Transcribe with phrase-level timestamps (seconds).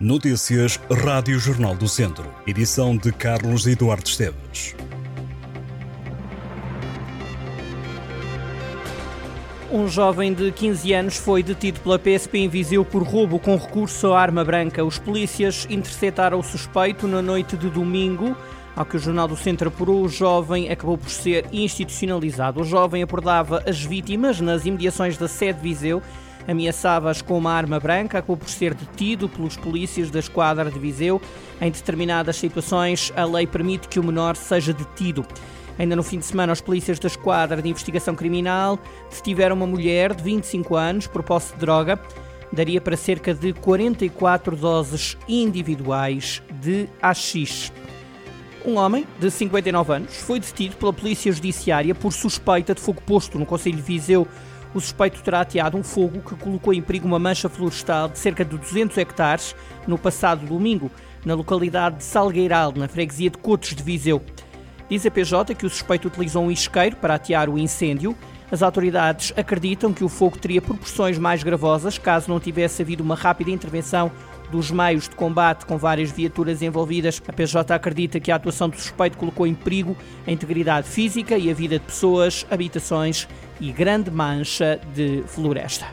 [0.00, 2.24] Notícias Rádio Jornal do Centro.
[2.46, 4.74] Edição de Carlos Eduardo Esteves.
[9.70, 14.14] Um jovem de 15 anos foi detido pela PSP em Viseu por roubo com recurso
[14.14, 14.82] à arma branca.
[14.82, 18.34] Os polícias interceptaram o suspeito na noite de domingo.
[18.74, 22.62] Ao que o Jornal do Centro apurou, o jovem acabou por ser institucionalizado.
[22.62, 26.02] O jovem abordava as vítimas nas imediações da sede de Viseu
[26.50, 31.20] ameaçava-as com uma arma branca, acabou por ser detido pelos polícias da esquadra de Viseu.
[31.60, 35.24] Em determinadas situações, a lei permite que o menor seja detido.
[35.78, 38.78] Ainda no fim de semana, os polícias da Esquadra de Investigação Criminal
[39.10, 41.98] detiveram uma mulher de 25 anos por posse de droga.
[42.52, 47.72] Daria para cerca de 44 doses individuais de AX.
[48.64, 53.38] Um homem de 59 anos foi detido pela Polícia Judiciária por suspeita de fogo posto
[53.38, 54.26] no Conselho de Viseu
[54.74, 58.44] o suspeito terá ateado um fogo que colocou em perigo uma mancha florestal de cerca
[58.44, 59.54] de 200 hectares
[59.86, 60.90] no passado domingo,
[61.24, 64.22] na localidade de Salgueiral, na freguesia de Cotos de Viseu.
[64.88, 68.16] Diz a PJ que o suspeito utilizou um isqueiro para atear o incêndio.
[68.50, 73.14] As autoridades acreditam que o fogo teria proporções mais gravosas caso não tivesse havido uma
[73.14, 74.10] rápida intervenção
[74.50, 77.22] dos meios de combate com várias viaturas envolvidas.
[77.26, 81.50] A PJ acredita que a atuação do suspeito colocou em perigo a integridade física e
[81.50, 83.28] a vida de pessoas, habitações
[83.60, 85.86] e grande mancha de floresta.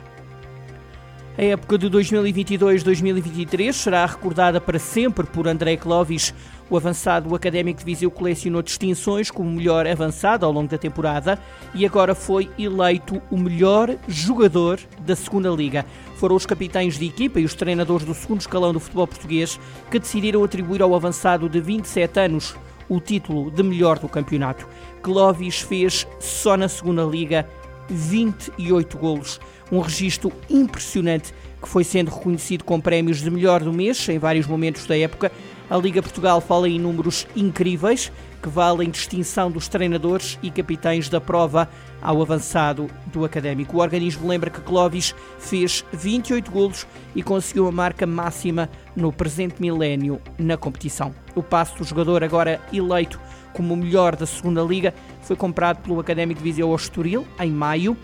[1.38, 6.34] A época de 2022-2023 será recordada para sempre por André Clovis.
[6.70, 11.38] O avançado académico de Viseu colecionou distinções como melhor avançado ao longo da temporada
[11.74, 15.86] e agora foi eleito o melhor jogador da segunda liga.
[16.16, 19.58] Foram os capitães de equipa e os treinadores do segundo escalão do futebol português
[19.90, 22.54] que decidiram atribuir ao avançado de 27 anos
[22.86, 24.68] o título de melhor do campeonato.
[25.02, 27.48] Clovis fez só na segunda liga
[27.88, 29.40] 28 golos,
[29.72, 34.46] um registro impressionante que foi sendo reconhecido com prémios de melhor do mês em vários
[34.46, 35.32] momentos da época.
[35.70, 38.10] A Liga Portugal fala em números incríveis
[38.42, 41.68] que valem distinção dos treinadores e capitães da prova
[42.00, 43.76] ao avançado do académico.
[43.76, 49.60] O organismo lembra que Clovis fez 28 golos e conseguiu a marca máxima no presente
[49.60, 51.14] milénio na competição.
[51.34, 53.20] O passo do jogador, agora eleito
[53.52, 57.96] como o melhor da segunda liga, foi comprado pelo Académico Viseu ao Estoril em maio.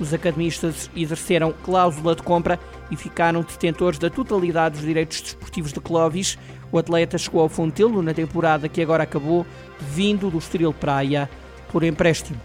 [0.00, 2.58] Os academistas exerceram cláusula de compra
[2.90, 6.38] e ficaram detentores da totalidade dos direitos desportivos de Clovis.
[6.70, 9.46] O atleta chegou ao Fontelo na temporada que agora acabou,
[9.78, 11.28] vindo do Estoril Praia
[11.70, 12.40] por empréstimo.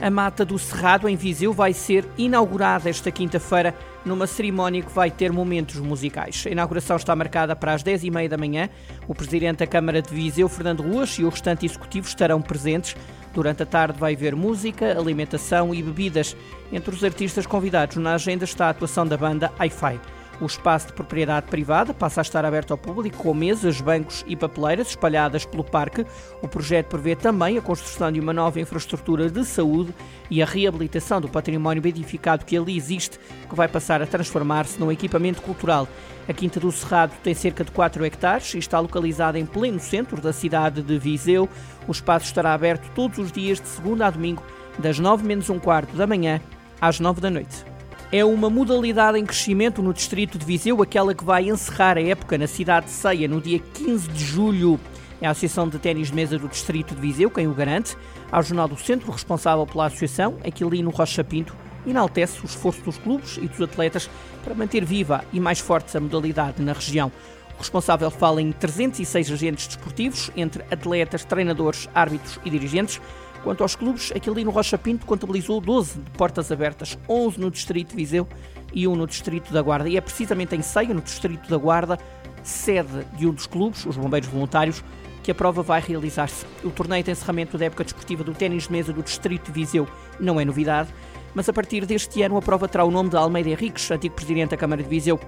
[0.00, 3.74] A Mata do Cerrado, em Viseu, vai ser inaugurada esta quinta-feira
[4.04, 6.44] numa cerimónia que vai ter momentos musicais.
[6.46, 8.68] A inauguração está marcada para as 10h30 da manhã.
[9.08, 12.94] O Presidente da Câmara de Viseu, Fernando Ruas, e o restante executivo estarão presentes.
[13.38, 16.36] Durante a tarde vai haver música, alimentação e bebidas.
[16.72, 20.00] Entre os artistas convidados na agenda está a atuação da banda Hi-Fi.
[20.40, 24.36] O espaço de propriedade privada passa a estar aberto ao público com mesas, bancos e
[24.36, 26.06] papeleiras espalhadas pelo parque.
[26.40, 29.92] O projeto prevê também a construção de uma nova infraestrutura de saúde
[30.30, 33.18] e a reabilitação do património edificado que ali existe,
[33.48, 35.88] que vai passar a transformar-se num equipamento cultural.
[36.28, 40.20] A Quinta do Cerrado tem cerca de 4 hectares e está localizada em pleno centro
[40.20, 41.48] da cidade de Viseu.
[41.88, 44.42] O espaço estará aberto todos os dias de segunda a domingo,
[44.78, 46.40] das 9 menos um quarto da manhã
[46.80, 47.77] às 9 da noite
[48.10, 52.38] é uma modalidade em crescimento no distrito de Viseu, aquela que vai encerrar a época
[52.38, 54.80] na cidade de Ceia no dia 15 de julho.
[55.20, 57.96] É a Associação de Ténis de Mesa do Distrito de Viseu quem o garante.
[58.32, 61.54] Ao Jornal do Centro, responsável pela associação, Aquilino Rocha Pinto,
[61.86, 64.08] enaltece o esforço dos clubes e dos atletas
[64.42, 67.12] para manter viva e mais forte a modalidade na região.
[67.56, 73.00] O responsável fala em 306 agentes desportivos, entre atletas, treinadores, árbitros e dirigentes,
[73.42, 77.90] Quanto aos clubes, aquele no Rocha Pinto contabilizou 12 de portas abertas, 11 no Distrito
[77.90, 78.26] de Viseu
[78.72, 79.88] e 1 no Distrito da Guarda.
[79.88, 81.98] E é precisamente em Ceia, no Distrito da Guarda,
[82.42, 84.82] sede de um dos clubes, os Bombeiros Voluntários,
[85.22, 86.46] que a prova vai realizar-se.
[86.64, 89.86] O torneio de encerramento da época desportiva do ténis de mesa do Distrito de Viseu
[90.18, 90.88] não é novidade,
[91.34, 94.50] mas a partir deste ano a prova terá o nome de Almeida Henriques, antigo presidente
[94.50, 95.20] da Câmara de Viseu.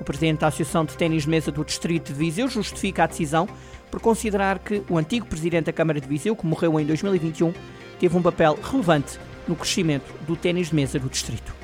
[0.00, 3.48] O presidente da Associação de Ténis de Mesa do Distrito de Viseu justifica a decisão
[3.90, 7.52] por considerar que o antigo presidente da Câmara de Viseu, que morreu em 2021,
[7.98, 11.58] teve um papel relevante no crescimento do ténis de mesa do distrito.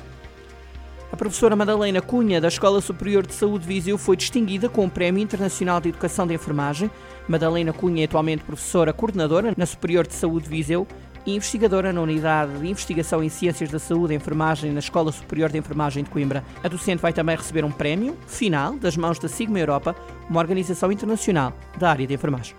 [1.11, 4.89] A professora Madalena Cunha, da Escola Superior de Saúde de Viseu, foi distinguida com o
[4.89, 6.91] Prémio Internacional de Educação de Enfermagem.
[7.25, 10.85] Madalena Cunha é atualmente professora coordenadora na Superior de Saúde de Viseu
[11.25, 15.57] investigadora na Unidade de Investigação em Ciências da Saúde e Enfermagem na Escola Superior de
[15.57, 16.43] Enfermagem de Coimbra.
[16.63, 19.95] A docente vai também receber um prémio final das mãos da Sigma Europa,
[20.29, 22.55] uma organização internacional da área de enfermagem.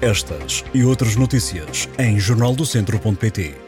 [0.00, 3.65] Estas e outras notícias em jornaldocentro.pt